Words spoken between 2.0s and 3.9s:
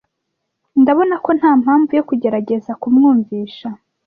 kugerageza kumwumvisha.